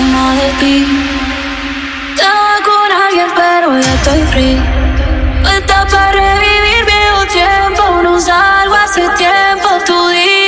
de 0.00 0.48
ti. 0.60 0.86
Estaba 2.10 2.56
con 2.64 2.92
alguien, 3.04 3.26
pero 3.36 3.78
ya 3.78 3.94
estoy 3.94 4.22
free. 4.32 4.58
Está 5.58 5.86
para 5.86 6.12
revivir 6.12 6.84
viejo 6.86 7.26
tiempo, 7.26 8.02
no 8.02 8.18
salgo 8.18 8.74
hace 8.76 9.08
tiempo, 9.10 9.68
tu 9.84 10.08
día. 10.08 10.39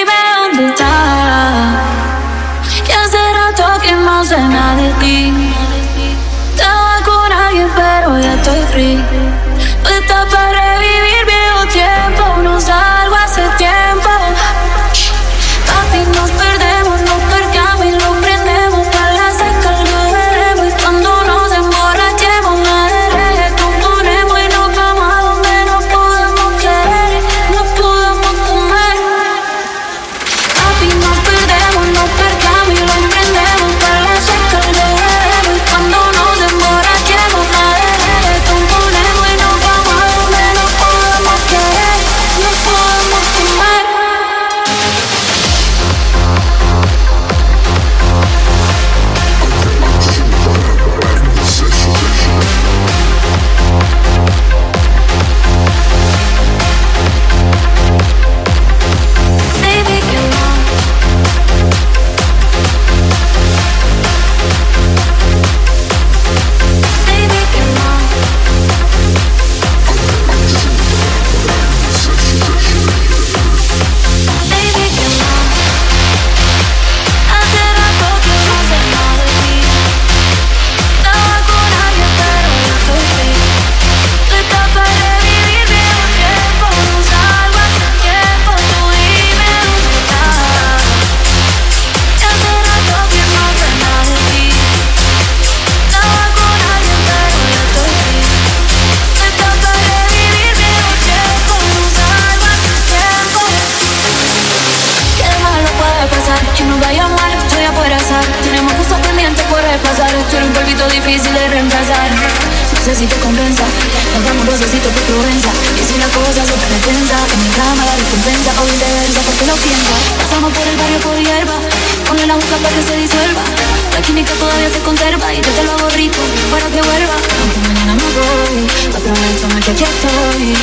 trajectory 129.83 130.55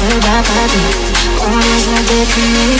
Where 0.00 0.20
my 0.24 0.40
body, 0.48 0.84
one 1.44 1.68
is 1.76 1.86
a 1.88 1.98
definite 2.08 2.75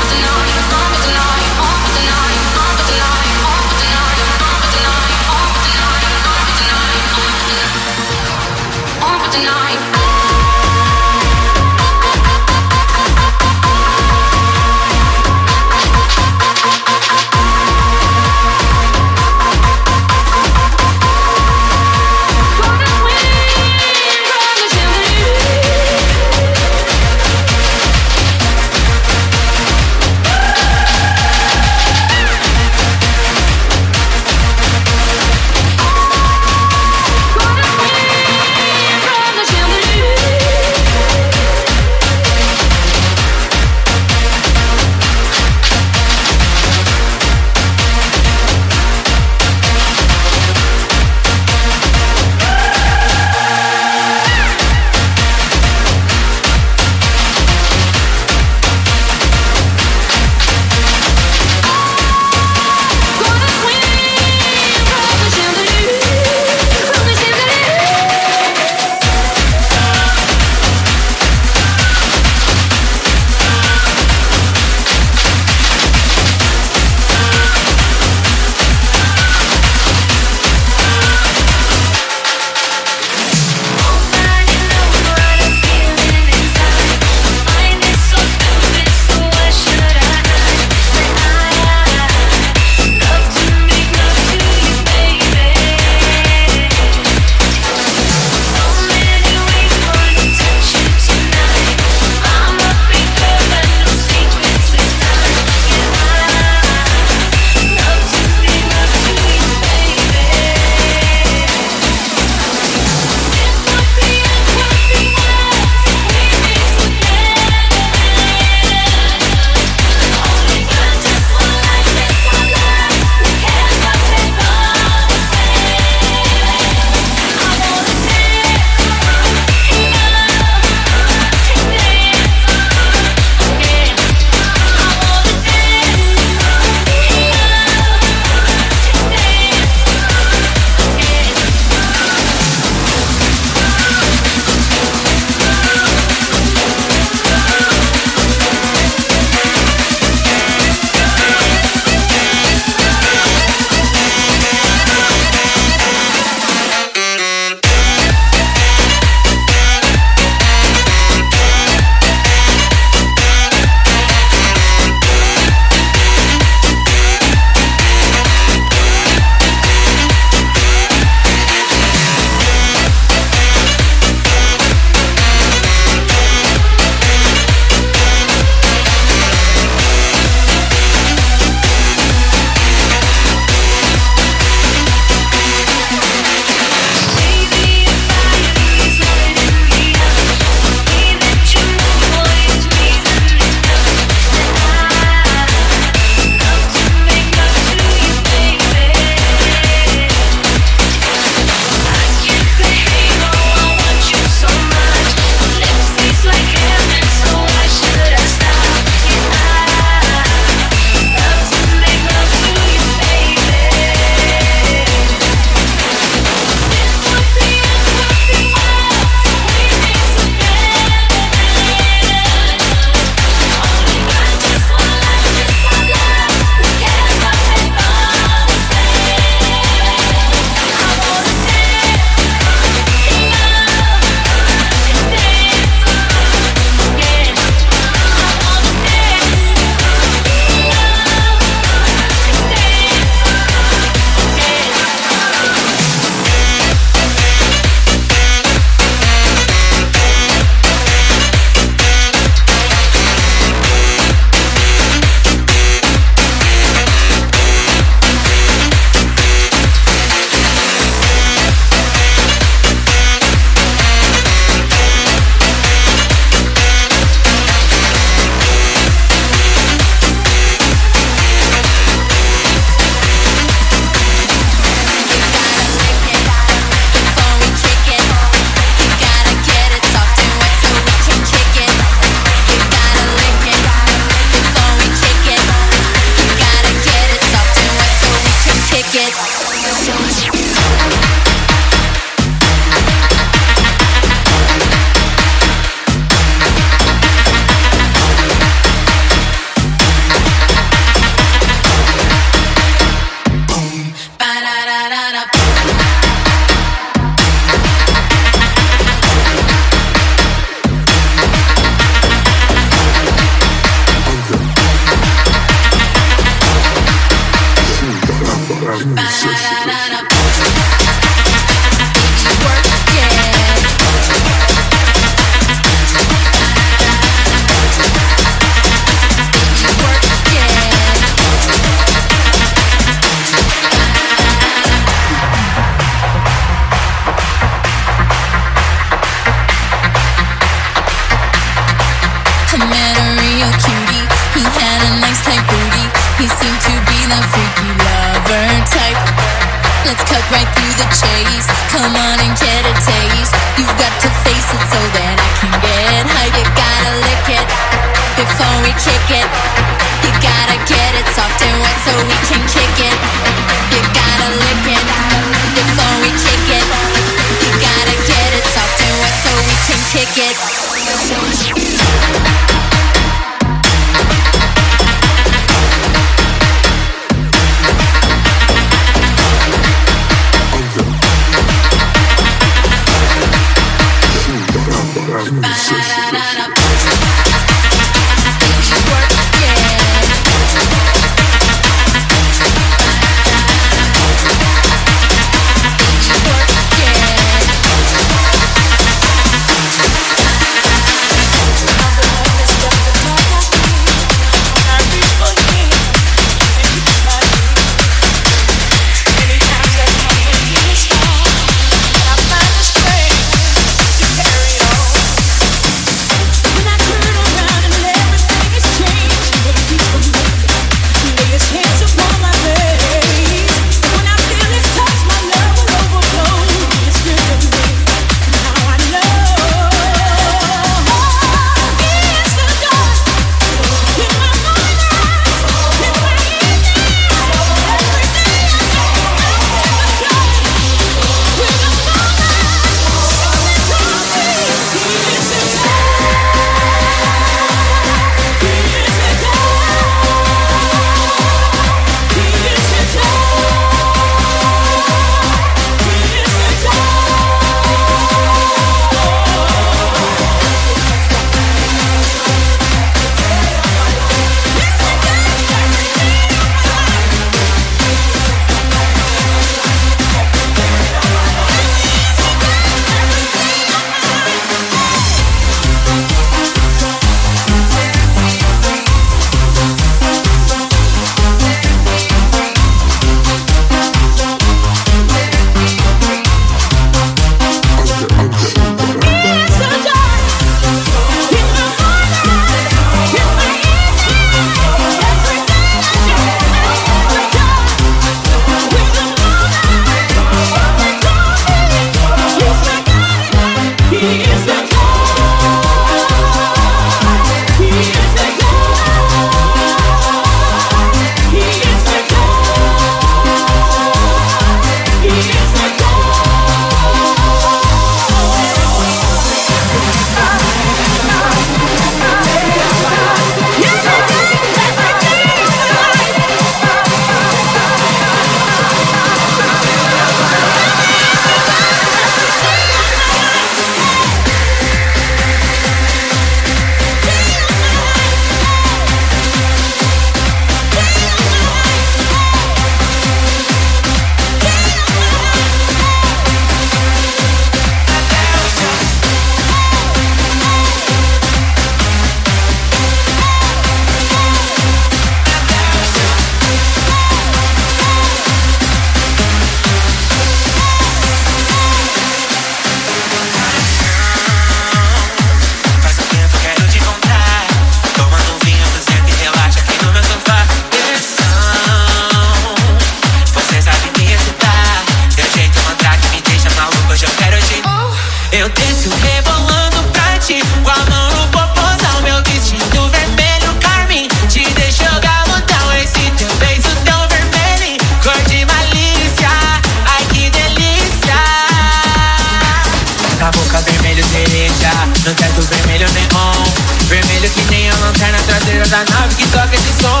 no 595.10 595.16
teto 595.16 595.42
vermelho 595.42 595.86
neon. 595.90 596.44
Vermelho 596.86 597.28
que 597.30 597.42
nem 597.50 597.68
a 597.68 597.74
lanterna 597.76 598.18
traseira 598.28 598.64
da 598.68 598.84
nave 598.84 599.14
que 599.16 599.26
toca 599.28 599.50
esse 599.52 599.72
som. 599.80 600.00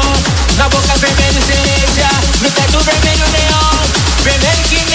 Na 0.56 0.68
boca 0.68 0.94
vermelho 0.98 1.42
cereja, 1.42 2.08
no 2.40 2.50
teto 2.50 2.78
vermelho 2.84 3.26
neon. 3.32 4.22
Vermelho 4.22 4.62
que 4.68 4.89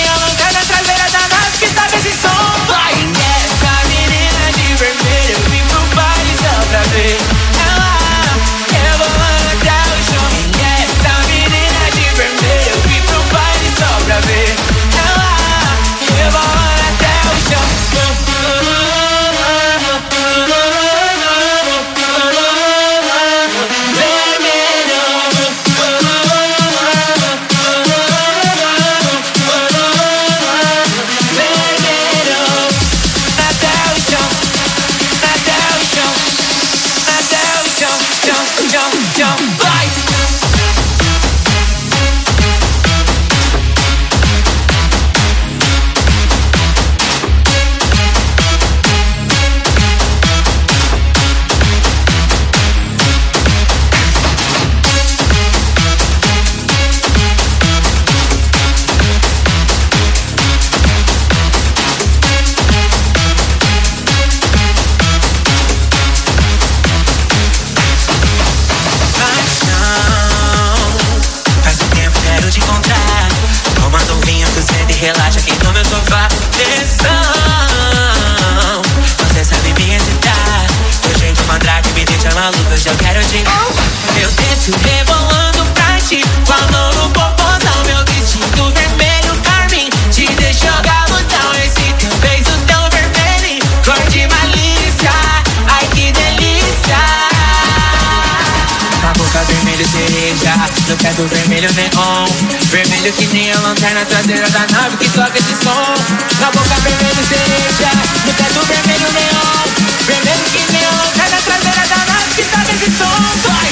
que 101.06 101.22
do 101.22 101.28
vermelho 101.28 101.70
neon. 101.74 102.26
Vermelho 102.72 103.14
que 103.14 103.28
nem 103.28 103.52
a 103.52 103.60
lanterna 103.60 104.06
traseira 104.06 104.50
da 104.50 104.66
nave 104.72 104.98
que 104.98 105.10
toca 105.10 105.38
esse 105.38 105.56
som. 105.64 105.94
Na 106.40 106.52
boca 106.52 106.76
vermelho 106.82 107.24
cereja, 107.28 107.92
no 108.26 108.34
teto 108.34 108.66
vermelho 108.66 109.12
neon. 109.14 109.64
Vermelho 110.08 110.44
que 110.52 110.72
nem 110.72 110.86
a 110.86 110.92
lanterna 110.92 111.38
traseira 111.46 111.88
da 111.88 111.98
nave 112.12 112.30
que 112.36 112.44
toca 112.44 112.72
esse 112.72 112.92
som. 112.98 113.22
Ai, 113.54 113.72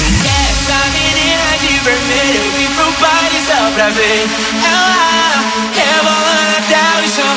Essa 0.50 0.78
menina 0.92 1.58
de 1.60 1.78
vermelho 1.80 2.40
eu 2.44 2.52
vim 2.52 2.70
pro 2.74 2.92
baile 3.00 3.40
só 3.46 3.70
pra 3.74 3.88
ver. 3.90 4.28
Ela 4.64 5.44
rebolando 5.74 6.56
até 6.58 7.04
o 7.04 7.08
chão. 7.08 7.33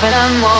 but 0.00 0.12
I'm 0.12 0.42
walking. 0.42 0.55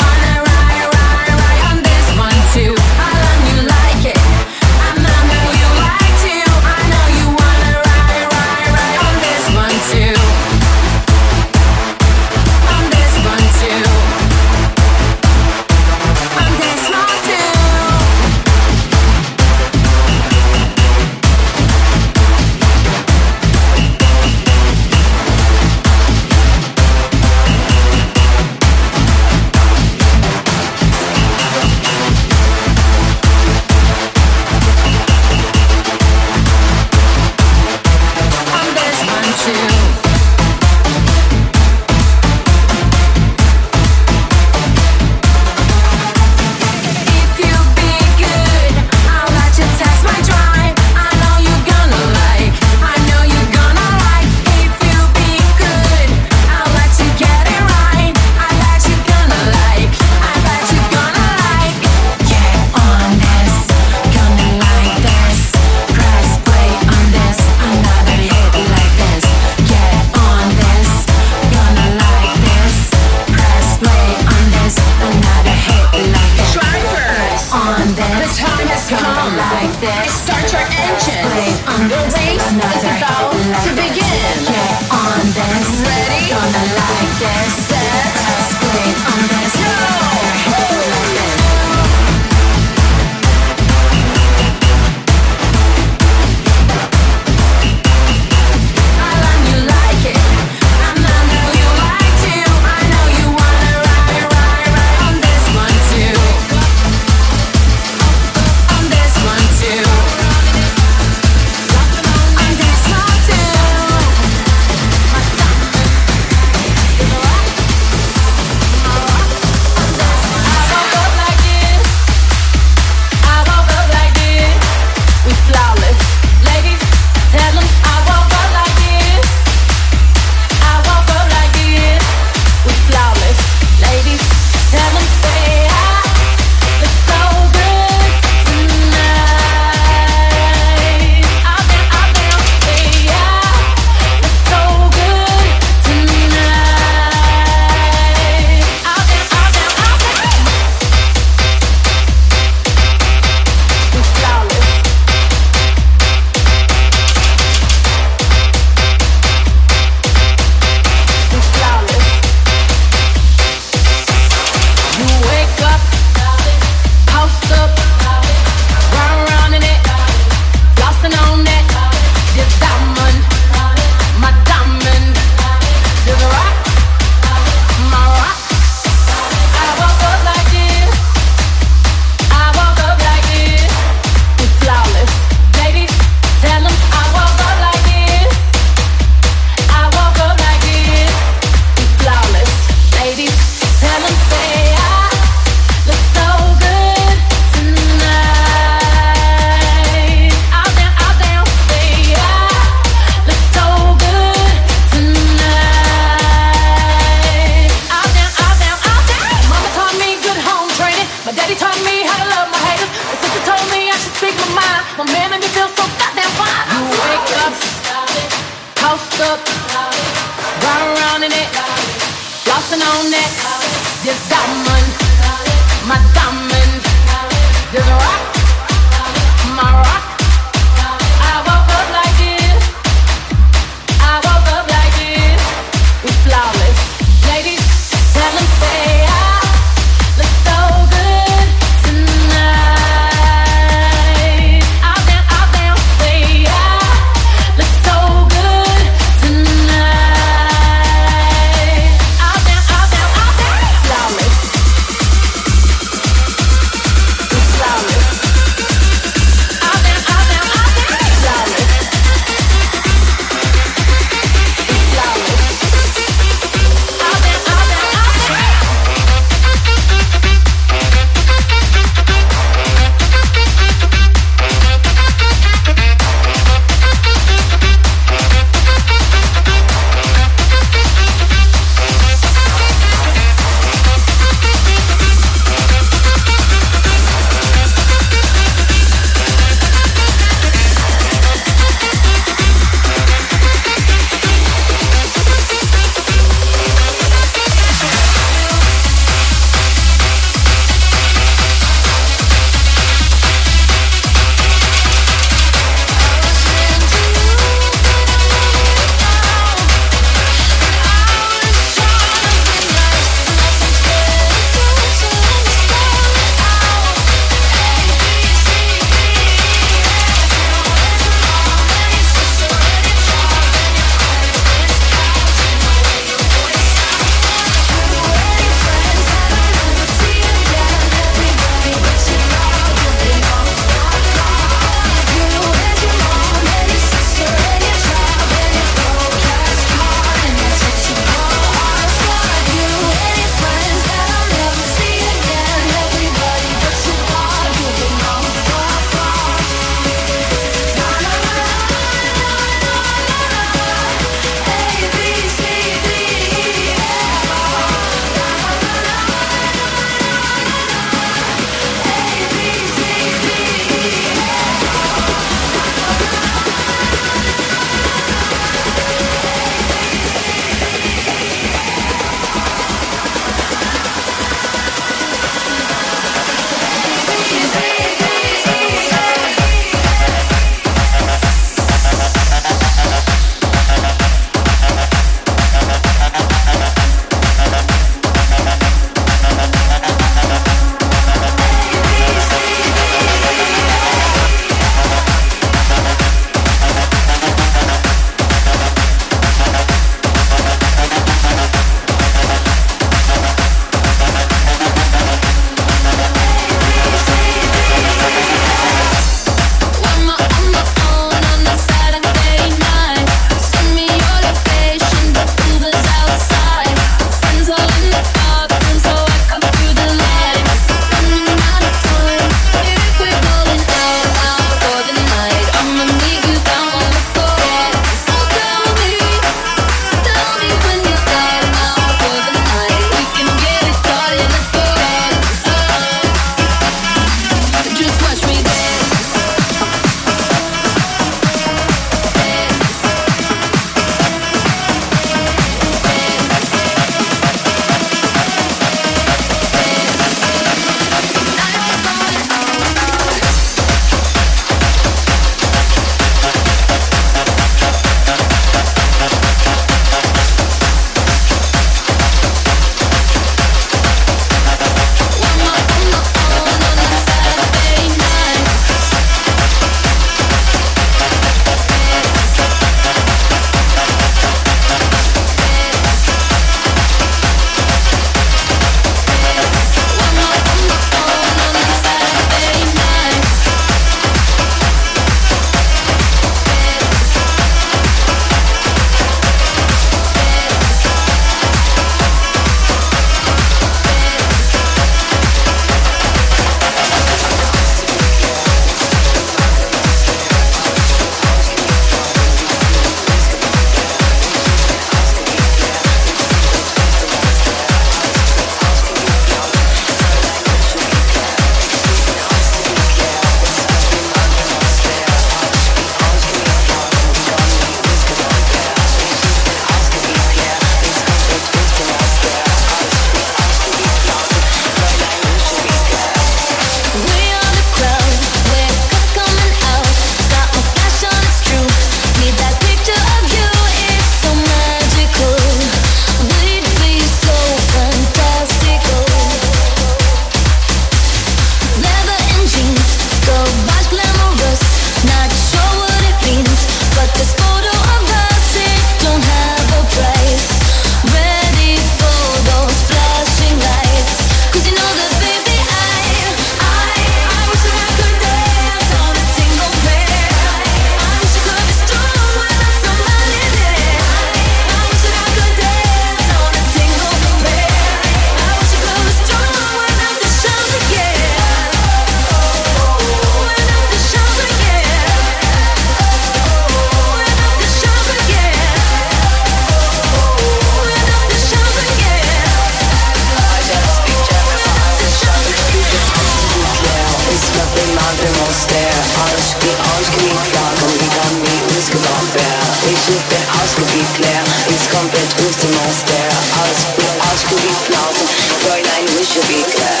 Flair 594.14 594.42
ist 594.74 594.90
komplett 594.90 595.30
wüste 595.38 595.66
Monster. 595.76 596.24
Aus, 596.62 596.80
aus 597.28 597.40
Kubikflausen, 597.48 598.26
Fräulein, 598.62 599.06
we 599.16 599.24
should 599.24 599.46
be 599.48 599.62
clear. 599.72 600.00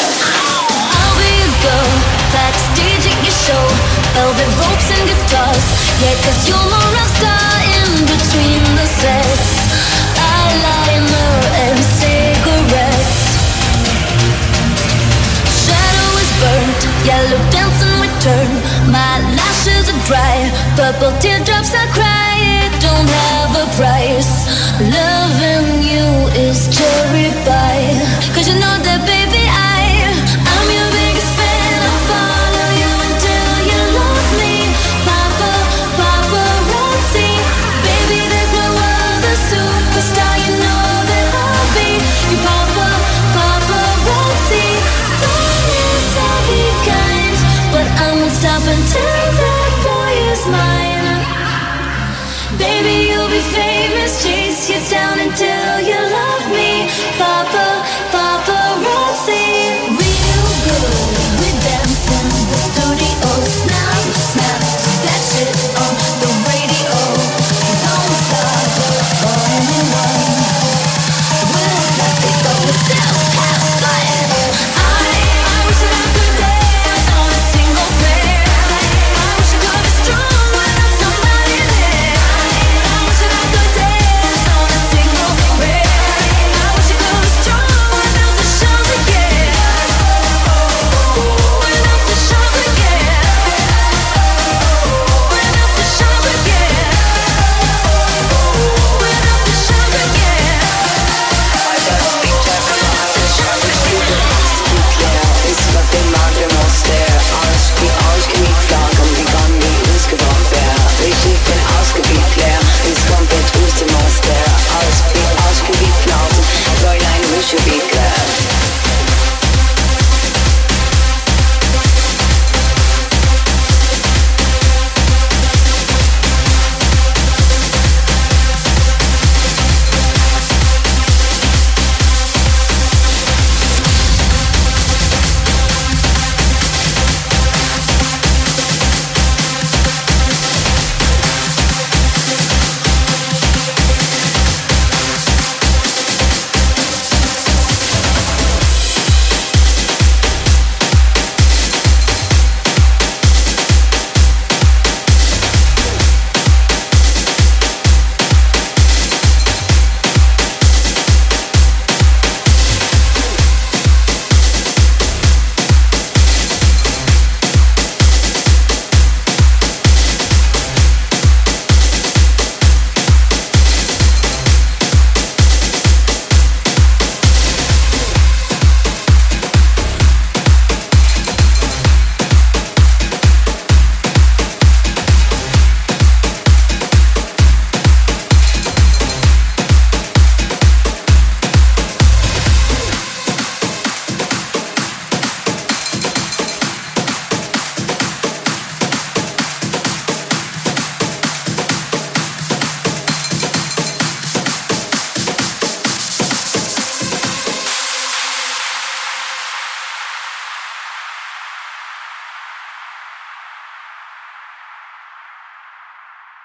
I'll 0.98 1.16
be 1.18 1.32
a 1.44 1.50
girl 1.64 1.90
backstage 2.32 3.04
at 3.12 3.18
your 3.24 3.36
show. 3.46 3.66
Velvet 4.14 4.50
ropes 4.60 4.88
and 4.94 5.04
guitars. 5.08 5.64
Yeah, 6.02 6.16
cause 6.24 6.40
you're 6.48 6.68
more 6.72 6.90
rock 6.96 7.10
star 7.18 7.52
in 7.78 7.90
between 8.06 8.62
the 8.78 8.86
sets. 9.00 9.50
Eyeliner 10.18 11.34
and 11.64 11.78
cigarettes. 11.98 13.20
Shadow 15.62 16.10
is 16.22 16.30
burnt, 16.40 16.80
yellow 17.06 17.40
dancing 17.54 17.96
return. 18.02 18.50
My 18.90 19.14
lashes 19.38 19.90
are 19.92 20.02
dry, 20.08 20.36
purple 20.76 21.12
teardrops 21.20 21.72
I 21.74 21.84
cry. 21.94 22.32
It 22.66 22.72
don't 22.82 23.08
have 23.08 23.37